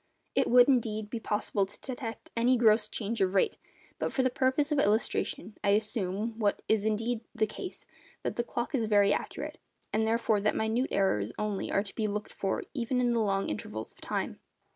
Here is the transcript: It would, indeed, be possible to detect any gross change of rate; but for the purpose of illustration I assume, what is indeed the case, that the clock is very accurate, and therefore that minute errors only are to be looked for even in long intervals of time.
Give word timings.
It 0.33 0.49
would, 0.49 0.67
indeed, 0.67 1.11
be 1.11 1.19
possible 1.19 1.67
to 1.67 1.79
detect 1.79 2.31
any 2.35 2.57
gross 2.57 2.87
change 2.87 3.21
of 3.21 3.35
rate; 3.35 3.57
but 3.99 4.11
for 4.11 4.23
the 4.23 4.31
purpose 4.31 4.71
of 4.71 4.79
illustration 4.79 5.55
I 5.63 5.73
assume, 5.77 6.39
what 6.39 6.63
is 6.67 6.85
indeed 6.87 7.21
the 7.35 7.45
case, 7.45 7.85
that 8.23 8.35
the 8.35 8.43
clock 8.43 8.73
is 8.73 8.85
very 8.85 9.13
accurate, 9.13 9.59
and 9.93 10.07
therefore 10.07 10.41
that 10.41 10.55
minute 10.55 10.87
errors 10.89 11.33
only 11.37 11.71
are 11.71 11.83
to 11.83 11.93
be 11.93 12.07
looked 12.07 12.33
for 12.33 12.63
even 12.73 12.99
in 12.99 13.13
long 13.13 13.47
intervals 13.47 13.91
of 13.91 14.01
time. 14.01 14.39